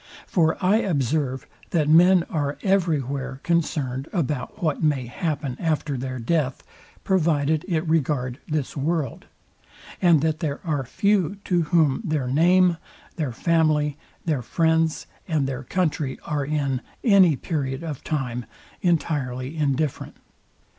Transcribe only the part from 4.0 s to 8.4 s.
about what may happen after their death, provided it regard